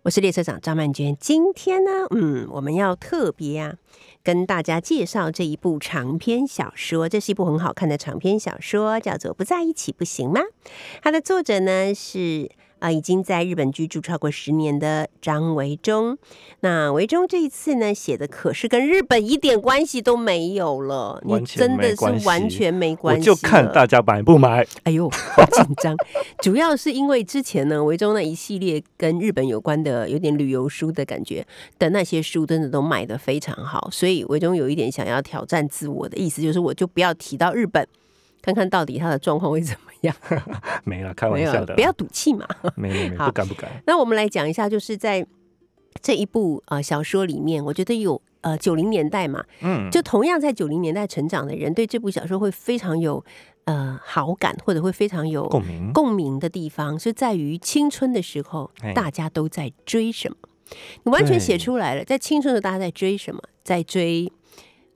[0.02, 1.16] 我是列车长张曼娟。
[1.18, 3.74] 今天呢，嗯，我们要特别啊，
[4.22, 7.08] 跟大家介绍这一部长篇小说。
[7.08, 10.40] 这是一部很好看的长篇小说，叫做《不在一起不行吗》。
[11.02, 12.48] 它的作者呢是。
[12.78, 16.16] 啊，已经在日本居住超过十年的张维忠，
[16.60, 24.66] 那维忠这一次呢写的可是跟日本一点关系都没有了，你真的是完全没我关系就看大家买不买。
[24.84, 25.96] 哎呦，好紧张！
[26.40, 31.46] 主要是因为之前呢，维中那一系列跟日本有关的，有点旅游书的感觉
[31.78, 37.86] 的那些书，真的都卖的非常好，所以维中有一点想要挑战自我的意思，就是我就不要提到日本，
[38.42, 40.14] 看看到底他的状况会怎么样。
[40.84, 42.46] 没了，开玩笑的，不要赌气嘛。
[42.76, 43.70] 没没没，好不敢不敢。
[43.86, 45.26] 那我们来讲一下，就是在
[46.00, 53.24] 这一部呃小说里面，我觉得有呃九零年代嘛，嗯，就同样在九零年代成长的人，对这部小说会非常有
[53.64, 60.36] 呃好感，或者会非常有共鸣共鸣的地方，是在于青春的时候哎，大家都在追什么？
[61.02, 63.42] 你完全写出来了，在青春的时候大家在追什么？
[63.64, 64.30] 在追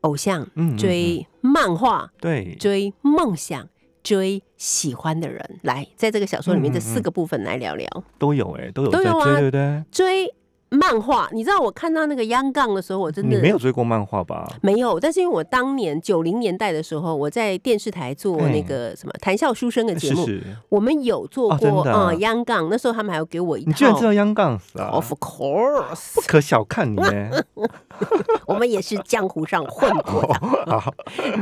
[0.02, 3.68] 偶像，嗯嗯追漫画，对，追梦想。
[4.02, 7.86] 追喜欢的人，来，在这个小说里面这四个部分来聊聊。
[8.18, 9.84] 都有哎，都有，都有啊对对对？
[9.92, 10.34] 追
[10.72, 14.50] 漫画，你知道我看到那个央杠的时候，我真的你没有追过漫画吧？
[14.62, 20.26] 没有，但是因为我当年九零年代的时候，我在电视台做那个什么谈笑书生的节目，
[20.70, 22.08] 我们有做过啊。
[22.10, 27.30] 嗯央杠，那时候他们还有给我一套你居然知道央杠子啊？Of course，不可小看你呢。
[28.46, 30.34] 我们也是江湖上混过的，
[30.80, 30.94] 好，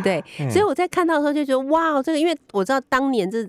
[0.03, 3.49] 对，嗯所以我在看到的时候就觉得哇，这个因为我知道当年这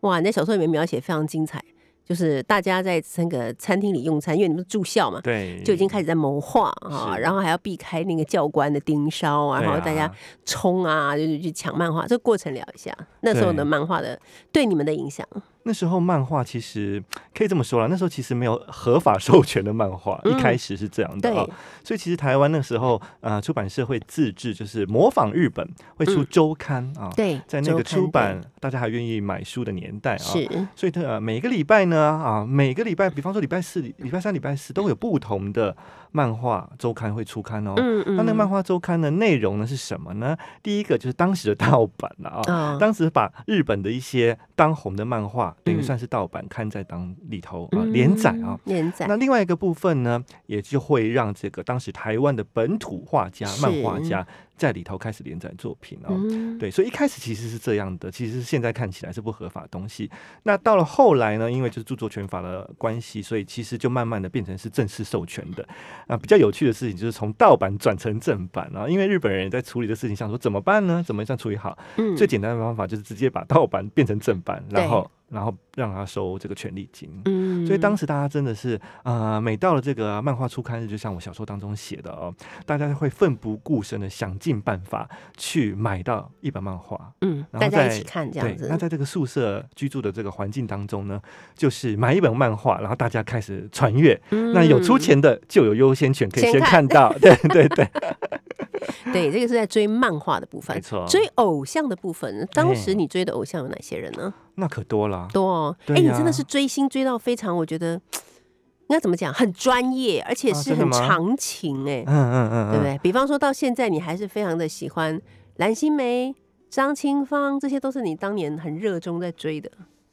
[0.00, 1.62] 哇，你在小说里面描写非常精彩，
[2.10, 10.12] 就是大家在那个餐厅里用餐，因为你们是住校嘛，对，就已经开始在谋划啊，然后还要避开那个教官的盯梢啊然后大家
[10.44, 14.18] 冲啊，就是去抢漫画，这个过程聊一下那时候的漫画的
[14.50, 15.24] 对你们的影响。
[15.70, 17.00] 那时候漫画其实
[17.32, 21.46] 可以这么说了，那时候其实没有合法授权的漫画，嗯一开始是这样的对啊、
[21.84, 25.64] 所以其实台湾那时候呃出版社会自制，就是模仿日本
[25.94, 27.08] 会出嗯周刊啊。
[27.14, 35.76] 对，在那个出版，大家还愿意买书的年代啊，是所以呃每个礼拜呢啊，每个礼拜，比方说礼拜四、礼拜三、礼拜四都会有不同的
[36.10, 37.74] 漫画周刊会出刊哦。
[37.76, 40.36] 嗯嗯那那个漫画周刊的内容呢是什么呢？
[40.64, 48.58] 第一个就是当时的盗版了啊，啊当时把日本的一些当红的漫画，等于嗯算是盗版刊在当里头啊连载啊。
[48.64, 56.08] 嗯连载那另外一个部分呢，也就会让这个当时台湾的本土画家、漫画家在里头开始连载作品哦。
[56.10, 60.10] 嗯对，所以一开始其实是这样的，其实现在看起来是不合法的东西。
[60.42, 65.66] 那到了后来呢，因为就是著作权法的关系，所以其实就慢慢的变成是正式授权的。
[66.06, 71.02] 啊，比较有趣的事情就是从盗版转成正版啊，因为日本人在处理的事情，想说怎么办呢？
[71.06, 71.76] 怎么样处理好？
[71.96, 77.10] 嗯最简单的方法就是直接把盗版变成正版，然对后然后让他收这个权利金。
[77.24, 82.34] 嗯所以当时大家真的是，呃，每到了这个漫画初刊日，就像我小说当中写的哦，
[82.66, 91.20] 大家会奋不顾身的想尽办法去买到一本漫画，嗯，然后在大家一起看这样子，那在这个宿舍居住的这个环境当中呢，
[91.54, 94.20] 就是买一本漫画，然后大家开始传阅。
[94.30, 97.12] 那有出钱的就有优先权，可以先看看到。
[97.20, 98.69] 对对对，嗯
[99.12, 100.80] 对，这个是在追漫画的部分没。
[100.80, 101.04] 错。
[101.06, 104.32] 追偶像的部分，当时哎你追的偶像有哪些人呢？
[104.56, 105.28] 那可多了。
[105.32, 112.70] 多哦，哎、你真的是追星追到非常，我觉得应该怎么讲，很专业，而且是很长情哎、嗯嗯嗯，嗯？
[112.70, 112.98] 对不对？
[112.98, 115.20] 比方说到现在，你还是非常的喜欢
[115.56, 116.34] 蓝心湄、
[116.68, 119.70] 张清芳，这些都是你当年很热衷在追的。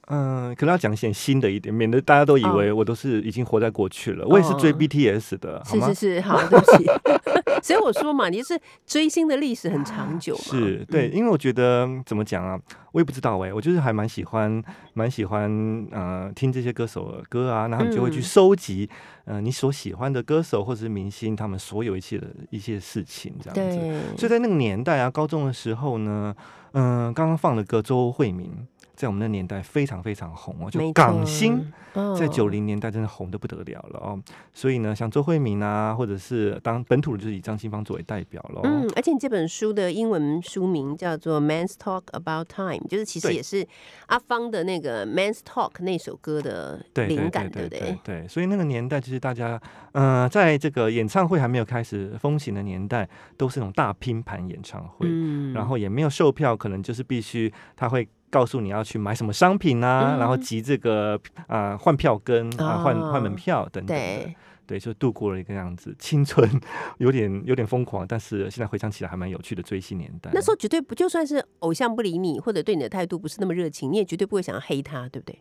[0.07, 4.25] 嗯，可能要讲一些新的一点，免得大家都以为我都是已经活在过去了。
[4.27, 5.61] 我也是追哦 BTS 的？
[5.65, 6.85] 是是是，好，对不起。
[7.61, 10.41] 所以我说嘛，你是追星的历史很长久嘛。
[10.41, 12.57] 是对，嗯因为我觉得怎么讲啊，
[12.93, 15.51] 我也不知道哎、我就是还蛮喜欢，蛮喜欢
[15.91, 18.89] 呃听这些歌手的歌啊，然后你就会去嗯收集、
[19.25, 23.77] 呃你所喜欢的歌手或者是明星他们所有一切的一些事情这样子。
[24.17, 26.33] 所以在那个年代啊，高中的时候呢，
[26.71, 28.49] 嗯、刚刚放的歌周慧敏。
[28.97, 31.71] 在我们那年代非常非常红哦，就港星。
[31.93, 34.21] 在哦九零年代真的红的不得了了哦，
[34.53, 38.61] 所以呢，像周慧敏啊，或者是当本土的，就是以张清芳作为代表喽。
[38.65, 43.67] 嗯，而且你这本书的英文书名叫做《Man's Talk About Time》，就是其实也是
[44.07, 47.97] 阿芳的那个《Man's Talk》那首歌的灵感，对不对？
[48.03, 49.59] 对，所以那个年代，就是大家，
[49.93, 64.35] 呃，在这个演唱会还没有开始风行的年代，都是那种大拼盘演唱会，嗯然后也没有售票，可能就是必须他会告诉你要去买什么商品啊，嗯然后集这个啊换票根啊换换门哦票等等的对，，
[64.67, 66.49] 对，就度过了一个样子，青春
[66.99, 70.29] 有点有点疯狂，但是现在回想起来还蛮有趣的追星年代。
[70.33, 75.39] 那时候绝对不就算是偶像不理你，或者对你的态度不是那么热情，你也绝对不会想要黑他，对不对？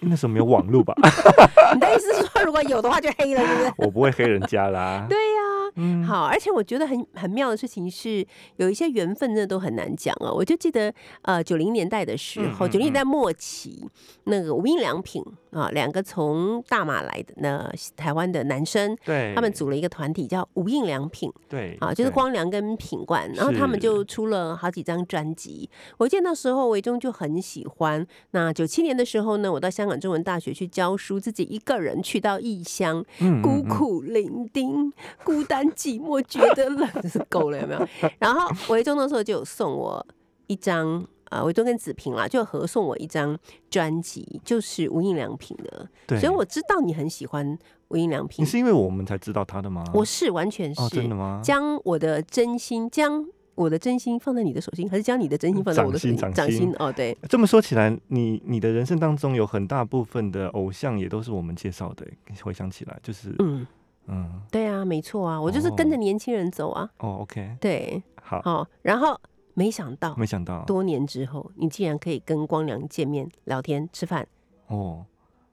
[0.00, 0.94] 那时候没有网络吧，
[1.74, 3.72] 你的意思是说，如果有的话就黑了，对不对？
[3.84, 5.04] 我不会黑人家啦。
[5.08, 10.32] 对呀、嗯，好，而且我觉得很很妙的事情是，有一些缘分真的都很难讲哦。
[10.32, 10.92] 我就记得，
[11.22, 13.84] 呃，九零年代的时候，九零、年代末期，
[14.24, 25.68] 那个无印良品啊，两个从大马来的那台湾的男生，对，他们组了一个团体叫无印良品对啊，就是光良跟品冠，然后他们就出了好几张专辑。
[25.98, 28.06] 我记得那时候维中就很喜欢。
[28.32, 34.92] 那九七年的时候呢，我到香港中文大学去教书，自己一个人去到异乡，嗯孤苦伶仃，
[35.24, 37.88] 孤单寂寞，觉得冷， 真是够了，有没有？
[38.18, 40.06] 然后维中的时候就有送我
[40.46, 41.06] 一张。
[41.30, 43.38] 啊，维中跟子平啦，就合送我一张
[43.70, 47.56] 专辑，就是无印良品的，对，所以我知道你很喜欢
[47.86, 48.44] 无印良品你。
[48.44, 49.84] 是因为我们才知道他的吗？
[49.94, 51.40] 我是完全是、哦，真的吗？
[51.44, 56.16] 将我的真心，将我的真心放在你的手心，还是将你的真心放在我的手心？
[56.16, 62.04] 掌心掌心哦，对，这么说起来，你你的人生当中有很大部分的偶像也都是我们介绍的。
[62.42, 63.64] 回想起来，就是嗯，
[64.10, 64.42] 嗯。
[64.50, 69.18] 对啊，没错啊，我就是跟着年轻人走啊，哦，OK，对，好，好、然后
[69.54, 70.64] 没想到没想到。
[70.64, 74.26] 多年之后，你竟然可以跟光良见面、聊天、吃饭，
[74.66, 75.04] 哦，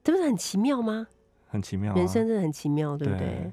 [0.02, 1.06] 这不是很奇妙吗？
[1.46, 3.26] 很奇妙啊，人生真的很奇妙，对不对？
[3.26, 3.52] 对。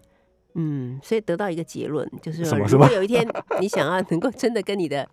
[0.57, 3.27] 嗯，所以得到一个结论，就是如果有一天
[3.59, 5.07] 你想要能够真的跟你的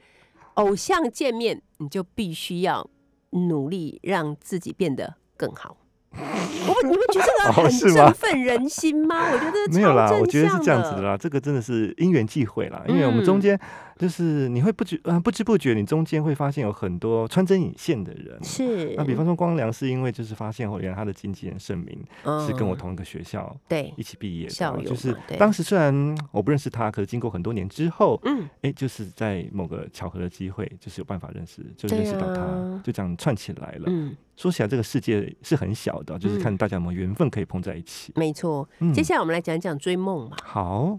[0.55, 2.88] 偶像见面，你就必须要
[3.30, 5.76] 努力让自己变得更好。
[6.69, 9.25] 我不，你们觉得这个很振奋人心吗？
[9.33, 11.03] 我觉得没有啦我觉得是这样子的。
[11.03, 13.25] 啦，这个真的是因缘际会啦，因为我们嗯。
[13.25, 13.59] 中间
[14.03, 18.36] 就是你会不觉啊、不知不觉，你中间会发现有很多穿针引线的人。
[18.42, 18.96] 是。
[18.96, 21.96] 那比方说光良是因为就是发现哦，原来他的经纪人盛明
[22.44, 33.84] 是跟我嗯同一个学校对一，起毕业的就是当时虽然我不认识他，可是经过很多年之后，嗯，哎，就是在某个巧合的机会，就是有办法认识，就对认识到他，啊就这样串起来了。
[33.86, 38.12] 嗯，说起来，这个世界是很小的，就是嗯看大家有没有缘分可以碰在一起。
[38.16, 38.68] 没错。
[38.80, 40.36] 嗯接下来我们来讲讲追梦吧。
[40.42, 40.98] 好，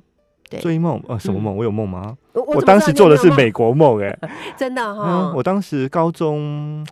[0.53, 1.57] 对追梦呃，什么嗯梦？
[1.57, 2.17] 我有梦吗？
[2.33, 4.17] 我我当时做的是，美国梦，哎，
[4.57, 5.35] 真的哈嗯，。
[5.35, 6.85] 我当时高中，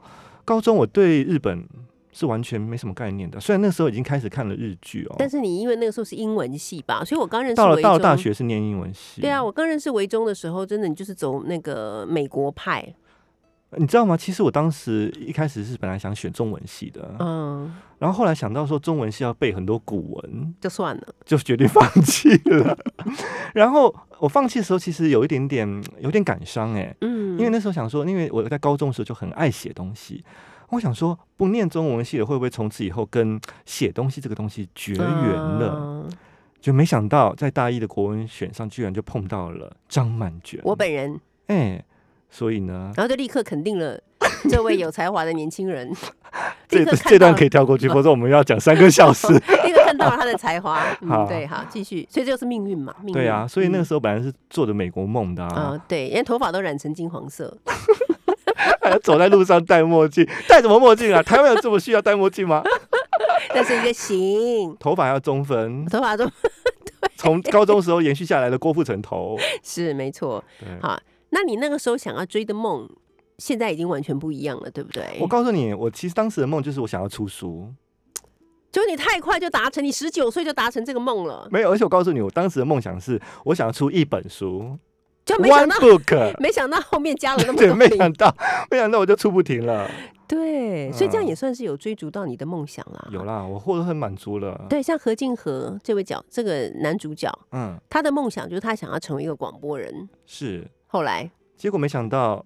[0.43, 1.63] 高中我对日本
[2.11, 9.21] 是完全没什么概念的，虽然那时候已经开始看了日剧哦，但是你因为那个时候是英文系吧，所以我刚认识到了到了大学是念英文系。
[9.21, 12.93] 对啊，，我刚认识维中的时候，真的你就是走那个美国派，
[13.77, 14.17] 你知道吗？
[14.17, 22.77] 其实我当时一开始是本来想选中文系的，嗯，然后后来想到说中文系要背很多古文，就算了，就决定放弃了。
[23.53, 30.23] 然后我放弃的时候，其实有一点点有点感伤哎，嗯，因为那时候想说，因为我在高中的时候就很爱写东西，
[30.69, 35.75] 我想说不念中文系了，会不会从此以后跟写东西这个东西绝缘了？
[35.77, 36.09] 嗯
[36.61, 40.59] 就没想到在大一的国文选上，居然就碰到了张曼娟。
[40.63, 41.83] 我本人，哎、
[42.31, 43.99] 所以呢，然后就立刻肯定了
[44.49, 45.91] 这位有才华的年轻人，
[46.67, 49.27] 这这段可以跳过去，否则我们要讲三个小时。
[49.65, 51.25] 立刻看到了他的才华，好。
[51.25, 53.85] 嗯，对，好，继续，所以这就是命运嘛，命运，对啊，所以那个嗯。
[53.85, 57.55] 时候本来是做的美国梦的啊，啊，对，因为头发都染成金黄色，
[59.03, 61.21] 走在路上戴墨镜，戴什么墨镜啊？
[61.21, 62.63] 台湾有这么需要戴墨镜吗？
[63.53, 66.31] 那是一个型，头发要中分，头发中
[67.17, 69.37] 从高中时候延续下来的郭富城头。
[69.61, 70.43] 是没错。
[70.81, 70.97] 好，
[71.31, 72.87] 那你那个时候想要追的梦，
[73.37, 75.17] 现在已经完全不一样了，对不对？
[75.19, 77.73] 我告诉你，我其实当时的梦就是我想要出书，
[78.71, 84.77] 就你太快就达成，你十九岁就达成这个梦了，没有，而且我告诉你，我当时的梦想是我想要出一本书
[85.25, 86.35] 就没想，one 到，book。
[86.41, 88.35] 没想到后面加了那么对，没想到，
[88.69, 89.89] 没想到我就出不停了。
[90.27, 93.07] 对，所以这样嗯也算是有追逐到你的梦想啦。
[93.11, 100.09] 有啦，我获得很满足了。，对，像何静和这位角，这个男主角，嗯，他的梦想就是他想要成为一个广播人。
[100.25, 100.67] 是。
[100.91, 102.45] 后来，结果没想到，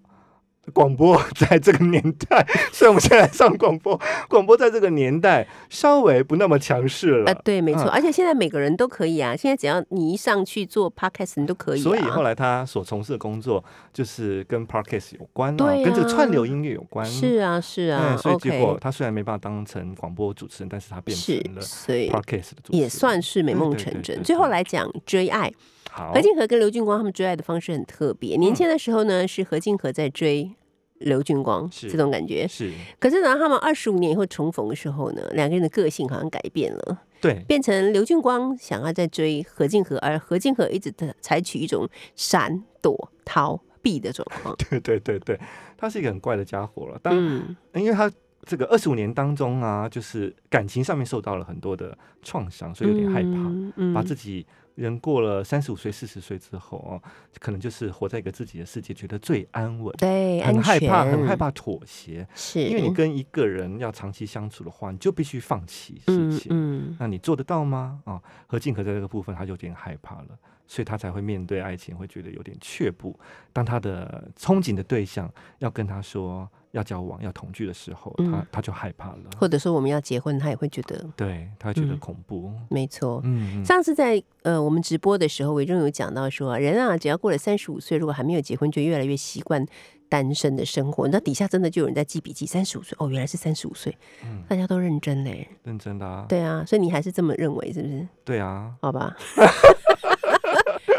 [0.72, 7.32] 广播 在这个年代， 虽然我们现在上广播， 广播在这个年代稍微不那么强势了。
[7.32, 11.82] 啊，对，没错，嗯而且现在每个人都可以啊，现在只要你一上去做 podcast，你都可以、啊。
[11.82, 17.04] 所以后来他所从事的工作就是跟 podcast 有关啊，对啊跟这个串流音乐有关。
[17.04, 24.22] 是啊，是啊，嗯，所以结果他虽然没办法当成广播主持人，但是他变成，了所以 podcast 的主持人，也算是美梦成真。
[24.22, 25.52] 最后来讲追爱，
[25.96, 26.12] 好。
[26.12, 28.36] 何敬和跟刘俊光他们追爱的方式很特别。
[28.36, 30.54] 年轻的时候呢，是何敬和在追
[30.98, 32.46] 刘俊光，是这种感觉。
[32.48, 44.54] 是可是呢，他们二十五年以后重逢的时候呢，两个人的个性好像改变了，对变成刘俊光想要再追何敬和，而何敬和一直的采取一种闪躲逃避的状况。
[44.70, 45.38] 对对对对，
[45.76, 46.98] 他是一个很怪的家伙了。
[47.02, 48.10] 当、嗯，因为他
[48.44, 54.46] 这个二十五年当中啊，就是感情上面受到了很多的创伤，所以有点害怕，嗯嗯把自己
[54.76, 57.02] 人过了三十五岁、四十岁之后哦，
[57.40, 59.92] 可能就是活在一个自己的世界，觉得最安稳。
[59.96, 66.46] 对，很害怕，很害，怕妥协，是因为你跟一个人要长期相处的话，你就必须放弃事嗯情。
[66.50, 68.00] 嗯那你做得到吗？
[68.04, 73.18] 啊、何静可在这个部分，他就有点害怕了，所以他才会面对爱情会觉得有点却步。
[73.52, 82.52] 当他的憧憬的对象要跟他说要交往、要同居的时候，他嗯他就害怕了，或者说我们要结婚，他也会觉得对他会觉得嗯恐怖。
[82.68, 83.22] 没错。
[83.64, 89.64] 上次在呃我们直播的时候，伟忠有讲到说，人啊，只要过了三十五岁，如果还没有结婚，就越来越习惯
[90.08, 91.08] 单身的生活。
[91.08, 95.48] 那底下真的就有人在记笔记，三十五岁哦，原来是三十五岁，嗯大家都认真嘞。
[95.64, 98.06] 认真的啊，对啊，所以你还是这么认为是不是？
[98.24, 99.16] 对啊，好吧。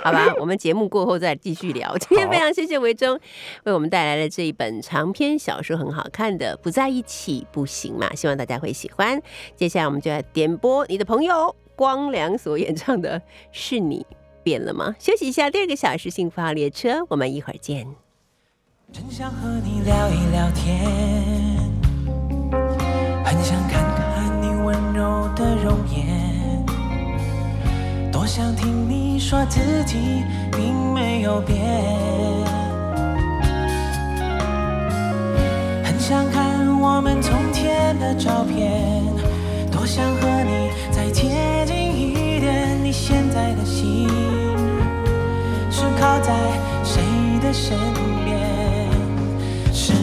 [0.07, 1.97] 好吧， 我们节目过后再继续聊。
[1.97, 3.19] 今天非常谢谢维中
[3.65, 9.21] 为我们带来了这一本长篇小说，很好看的《不在一起不行嘛》，希望大家会喜欢。
[9.55, 13.19] 接下来我们就来点播你的朋友光良所演唱的
[13.51, 14.05] 《是你
[14.43, 14.95] 变了吗》。
[15.05, 17.85] 休息一下，第二个小时幸福号列车，我们一会儿见。
[18.93, 20.85] 真想和你聊一聊天，
[23.25, 26.16] 很想看看你温柔的容颜，
[28.11, 31.57] 多想听你说自己并没有变，
[35.83, 39.03] 很想看我们从前的照片，
[39.71, 44.07] 多想和你再贴近一点，你现在的心
[45.69, 46.33] 是靠在
[46.83, 47.01] 谁
[47.41, 47.77] 的身
[48.25, 48.37] 边？
[49.73, 49.93] 是